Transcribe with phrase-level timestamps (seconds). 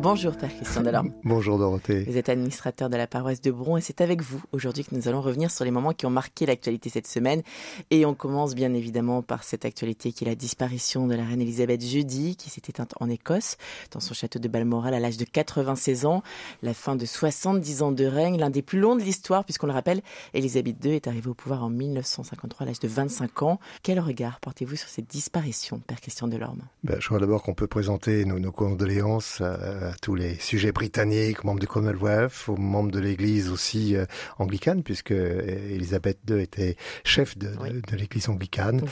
[0.00, 1.10] Bonjour Père Christian Delorme.
[1.24, 2.04] Bonjour Dorothée.
[2.04, 5.08] Vous êtes administrateur de la paroisse de Bron et c'est avec vous aujourd'hui que nous
[5.08, 7.42] allons revenir sur les moments qui ont marqué l'actualité cette semaine.
[7.90, 11.40] Et on commence bien évidemment par cette actualité qui est la disparition de la reine
[11.40, 13.56] Elisabeth jeudi qui s'est éteinte en Écosse
[13.90, 16.22] dans son château de Balmoral à l'âge de 96 ans.
[16.62, 19.72] La fin de 70 ans de règne, l'un des plus longs de l'histoire puisqu'on le
[19.72, 20.02] rappelle,
[20.32, 23.58] Elisabeth II est arrivée au pouvoir en 1953 à l'âge de 25 ans.
[23.82, 27.66] Quel regard portez-vous sur cette disparition, Père Christian Delorme ben, Je crois d'abord qu'on peut
[27.66, 32.90] présenter nos, nos condoléances à à tous les sujets britanniques, membres du Commonwealth, aux membres
[32.90, 34.04] de l'Église aussi euh,
[34.38, 37.70] anglicane, puisque Elisabeth II était chef de, oui.
[37.70, 38.82] de, de l'Église anglicane.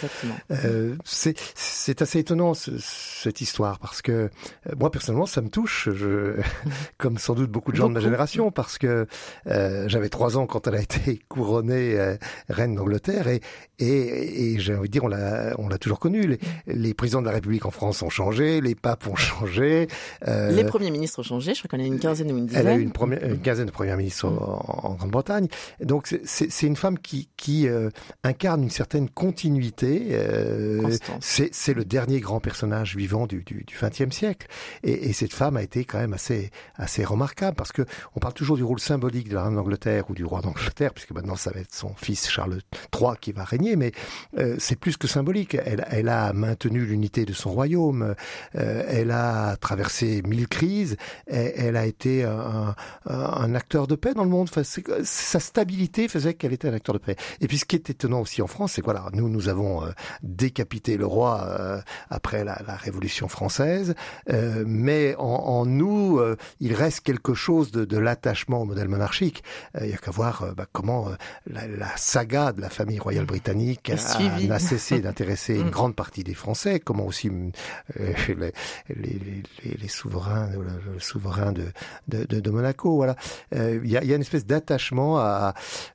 [0.51, 1.39] Euh, c'est
[2.03, 4.29] assez étonnant ce, cette histoire parce que euh,
[4.79, 6.41] moi personnellement ça me touche, je,
[6.99, 7.95] comme sans doute beaucoup de gens beaucoup.
[7.95, 9.07] de ma génération, parce que
[9.47, 12.17] euh, j'avais trois ans quand elle a été couronnée euh,
[12.49, 13.41] reine d'Angleterre et,
[13.79, 16.27] et, et j'ai envie de dire on l'a on l'a toujours connue.
[16.27, 19.89] Les, les, présidents de la République en France ont changé, les papes ont changé.
[20.27, 21.55] Euh, les premiers ministres ont changé.
[21.55, 22.67] Je crois qu'on a une quinzaine ou une dizaine.
[22.67, 25.49] Elle a eu une, première, une quinzaine de premiers ministres en, en Grande-Bretagne.
[25.81, 27.91] Donc c'est une femme qui, qui euh,
[28.25, 30.09] incarne une certaine continuité.
[30.13, 34.49] Euh, c'est le dernier grand personnage vivant du, du, du XXe siècle.
[34.83, 37.83] Et, et, cette femme a été quand même assez, assez remarquable parce que
[38.15, 41.13] on parle toujours du rôle symbolique de la reine d'Angleterre ou du roi d'Angleterre, puisque
[41.13, 42.61] maintenant ça va être son fils Charles
[42.95, 43.77] III qui va régner.
[43.77, 43.93] Mais
[44.39, 45.55] euh, c'est plus que symbolique.
[45.55, 48.15] Elle, elle a maintenu l'unité de son royaume.
[48.57, 50.97] Euh, elle a traversé mille crises.
[51.27, 52.75] Elle, elle a été un,
[53.07, 54.49] un, acteur de paix dans le monde.
[54.51, 54.63] Enfin,
[55.05, 57.17] sa stabilité faisait qu'elle était un acteur de paix.
[57.41, 59.85] Et puis ce qui est étonnant aussi en France, c'est que voilà, nous nous avons
[59.85, 59.91] euh,
[60.23, 63.95] décapité le roi euh, après la, la, Révolution française,
[64.31, 68.89] euh, mais en, en nous, euh, il reste quelque chose de, de l'attachement au modèle
[68.89, 69.43] monarchique.
[69.77, 71.09] Euh, il y a qu'à voir bah, comment
[71.47, 76.35] la, la, saga de la famille royale britannique n'a cessé d'intéresser une grande partie des
[76.35, 77.31] Français, comment aussi
[77.99, 78.53] les, les,
[78.89, 79.43] les,
[79.81, 81.67] les, souverains, le, le souverain de,
[82.09, 82.97] de, de, Monaco.
[82.97, 83.17] Voilà,
[83.53, 85.55] il y a, y a une espèce d'attachement à.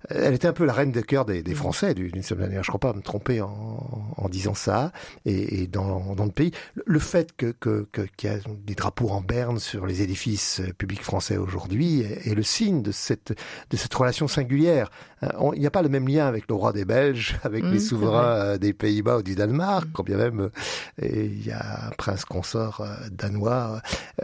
[0.10, 2.64] Elle était un peu la reine de cœur des, des Français d'une certaine manière.
[2.64, 4.92] Je ne crois pas me tromper en, en disant ça.
[5.26, 6.52] Et, et dans, dans, le pays,
[6.86, 10.62] le fait que qu'il que, qu y a des drapeaux en berne sur les édifices
[10.78, 13.34] publics français aujourd'hui est, est, le signe de cette
[13.70, 14.90] de cette relation singulière.
[15.54, 17.80] Il n'y a pas le même lien avec le roi des Belges, avec mmh, les
[17.80, 19.92] souverains des Pays-Bas ou du Danemark, mmh.
[19.94, 20.50] quand bien même
[21.02, 23.82] il y a un prince consort danois,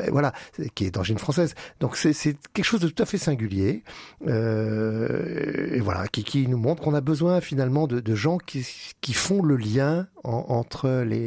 [0.10, 0.34] voilà,
[0.74, 1.54] qui est d'origine française.
[1.80, 2.14] Donc c'est
[2.54, 3.84] quelque chose de tout à fait singulier.
[4.28, 8.66] Euh, et voilà, qui, qui nous montre qu'on a besoin finalement de, de gens qui,
[9.02, 11.27] qui, font le lien en, entre les,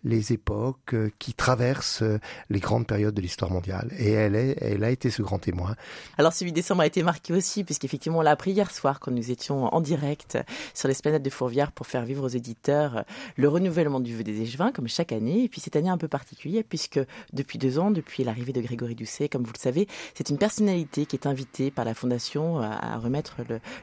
[0.03, 2.19] les époques euh, qui traversent euh,
[2.49, 3.91] les grandes périodes de l'histoire mondiale.
[3.97, 5.75] Et elle, a été ce grand témoin.
[6.17, 9.11] Alors, ce 8 décembre a été marqué aussi, puisqu'effectivement, on l'a appris hier soir quand
[9.11, 10.37] nous étions en direct
[10.73, 14.71] sur l'esplanade de Fourvière pour faire vivre aux éditeurs le renouvellement du vœu des échevins,
[14.71, 15.43] comme chaque année.
[15.43, 16.99] Et puis, cette année un peu particulière, puisque
[17.33, 21.05] depuis deux ans, depuis l'arrivée de Grégory Doucet, comme vous le savez, c'est une personnalité
[21.05, 23.37] qui est invitée par la Fondation à remettre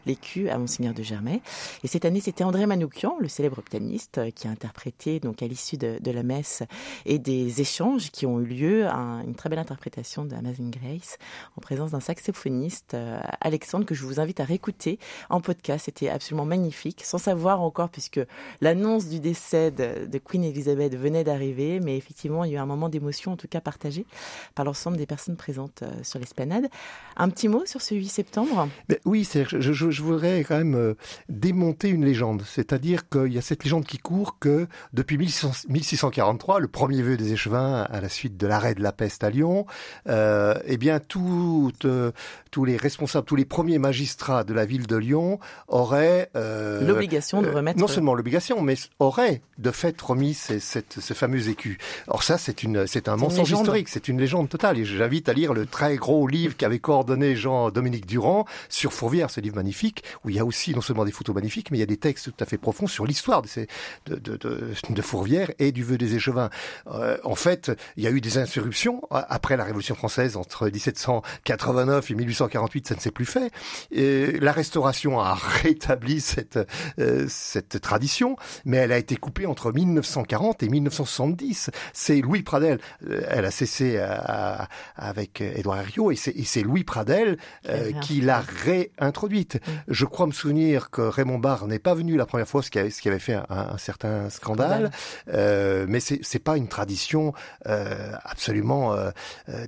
[0.06, 1.40] l'écu à Monseigneur de Germay.
[1.84, 5.76] Et cette année, c'était André Manoukian, le célèbre pianiste, qui a interprété, donc, à l'issue
[5.76, 6.62] de la messe
[7.06, 11.18] et des échanges qui ont eu lieu, un, une très belle interprétation de Amazing Grace
[11.56, 14.98] en présence d'un saxophoniste, euh, Alexandre, que je vous invite à réécouter
[15.30, 15.86] en podcast.
[15.86, 18.20] C'était absolument magnifique, sans savoir encore, puisque
[18.60, 22.60] l'annonce du décès de, de Queen Elizabeth venait d'arriver, mais effectivement, il y a eu
[22.60, 24.06] un moment d'émotion, en tout cas partagé
[24.54, 26.68] par l'ensemble des personnes présentes euh, sur l'esplanade.
[27.16, 28.68] Un petit mot sur ce 8 septembre?
[28.88, 30.94] Mais Oui, je, je, voudrais quand même euh,
[31.28, 36.60] démonter une légende, c'est-à-dire qu'il y a cette légende qui court que depuis 1600 1943,
[36.60, 39.66] le premier vœu des échevins à la suite de l'arrêt de la peste à Lyon,
[40.08, 42.12] euh, eh bien tout, euh,
[42.52, 47.42] tous les responsables, tous les premiers magistrats de la ville de Lyon auraient euh, l'obligation
[47.42, 47.80] de remettre.
[47.80, 51.78] non seulement l'obligation, mais auraient de fait remis ces, cette, ce fameux écu.
[52.06, 54.78] Or ça, c'est une, c'est un mensonge historique, c'est une légende totale.
[54.78, 59.40] Et j'invite à lire le très gros livre qu'avait coordonné Jean-Dominique Durand sur Fourvière, ce
[59.40, 61.84] livre magnifique, où il y a aussi non seulement des photos magnifiques, mais il y
[61.84, 65.98] a des textes tout à fait profonds sur l'histoire de, de Fourvière et du vœu
[65.98, 66.50] des échevins.
[66.88, 72.10] Euh, en fait, il y a eu des interruptions après la Révolution française entre 1789
[72.10, 73.50] et 1848, ça ne s'est plus fait.
[73.90, 76.58] Et la Restauration a rétabli cette
[76.98, 81.70] euh, cette tradition, mais elle a été coupée entre 1940 et 1970.
[81.92, 86.84] C'est Louis Pradel, euh, elle a cessé à, à, avec Édouard Herriot, et c'est Louis
[86.84, 87.38] Pradel
[87.68, 89.58] euh, qui l'a réintroduite.
[89.88, 92.78] Je crois me souvenir que Raymond Barre n'est pas venu la première fois, ce qui
[92.78, 94.38] avait, ce qui avait fait un, un certain scandale.
[94.68, 94.90] scandale.
[95.32, 97.32] Euh, euh, mais c'est c'est pas une tradition
[97.66, 99.10] euh, absolument euh,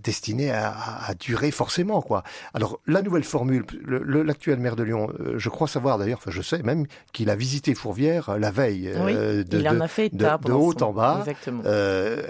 [0.03, 0.75] destinée à,
[1.07, 2.23] à, durer forcément quoi.
[2.55, 6.63] Alors la nouvelle formule, l'actuel maire de Lyon, je crois savoir d'ailleurs, enfin je sais
[6.63, 10.75] même qu'il a visité Fourvière la veille de, il en a fait de, de haut
[10.83, 11.25] en bas.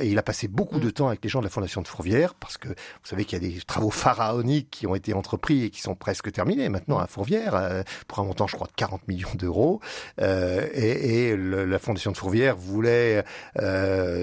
[0.00, 0.80] et il a passé beaucoup mm.
[0.80, 2.74] de temps avec les gens de la fondation de Fourvière parce que vous
[3.04, 6.30] savez qu'il y a des travaux pharaoniques qui ont été entrepris et qui sont presque
[6.32, 9.80] terminés maintenant à Fourvière pour un montant je crois de 40 millions d'euros.
[10.18, 13.24] et, et la fondation de Fourvière voulait
[13.58, 13.69] euh,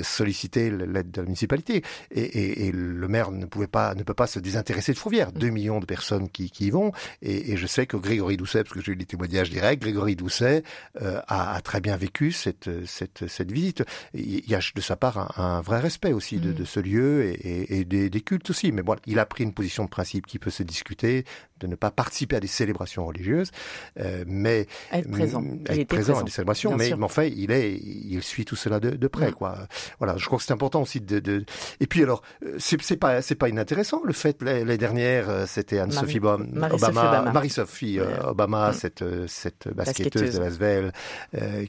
[0.04, 1.84] solliciter l'aide de la municipalité.
[2.12, 5.32] Et, et, et, le maire ne pouvait pas, ne peut pas se désintéresser de Fourvière.
[5.32, 6.92] Deux millions de personnes qui, qui y vont.
[7.22, 10.16] Et, et, je sais que Grégory Doucet, parce que j'ai eu des témoignages directs, Grégory
[10.16, 10.64] Doucet
[11.02, 13.84] euh, a, a, très bien vécu cette, cette, cette visite.
[14.14, 16.54] Il y a de sa part un, un vrai respect aussi de, mm.
[16.54, 18.72] de ce lieu et, et des, des, cultes aussi.
[18.72, 21.26] Mais bon, il a pris une position de principe qui peut se discuter,
[21.60, 23.52] de ne pas participer à des célébrations religieuses,
[24.00, 26.76] euh, mais être présent, être présent, à des célébrations.
[26.76, 29.34] Mais, mais, enfin, il est, il suit tout cela de, de près, mm.
[29.38, 29.68] Quoi.
[30.00, 31.46] Voilà, je crois que c'est important aussi de, de,
[31.80, 34.42] Et puis alors, euh, c'est, c'est pas, c'est pas inintéressant le fait.
[34.42, 40.92] Les, dernières, euh, c'était Anne-Sophie Obama, Marie-Sophie Obama, cette, cette basketteuse, de Lasvel,
[41.36, 41.66] euh,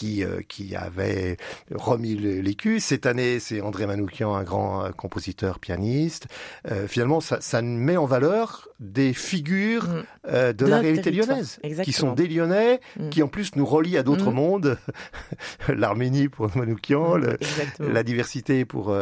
[0.00, 1.36] qui, euh, qui avait
[1.70, 2.80] remis l'écu.
[2.80, 6.26] Cette année, c'est André Manoukian, un grand euh, compositeur pianiste.
[6.70, 10.02] Euh, finalement, ça, ça, met en valeur des figures mm.
[10.28, 13.10] euh, de, la réalité lyonnaise, qui sont des Lyonnais, mm.
[13.10, 14.34] qui en plus nous relient à d'autres mm.
[14.34, 14.78] mondes.
[15.68, 17.36] L'Arménie pour Manoukian, le,
[17.78, 18.96] la diversité pour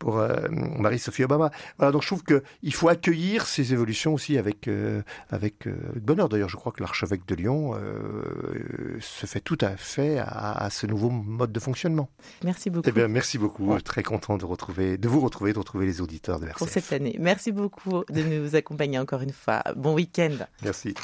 [0.00, 0.20] pour
[0.50, 1.50] Marie-Sophie Obama.
[1.78, 4.68] Voilà, donc je trouve que il faut accueillir ces évolutions aussi avec
[5.30, 6.28] avec bonheur.
[6.28, 7.74] D'ailleurs, je crois que l'archevêque de Lyon
[9.00, 12.08] se fait tout à fait à à, ce nouveau mode de fonctionnement.
[12.42, 12.88] Merci beaucoup.
[12.88, 13.78] Eh bien, merci beaucoup.
[13.80, 16.58] Très content de retrouver, de vous retrouver, de retrouver les auditeurs de RCF.
[16.58, 17.16] Pour cette année.
[17.20, 19.62] Merci beaucoup de nous accompagner encore une fois.
[19.76, 20.36] Bon week-end.
[20.62, 20.94] Merci.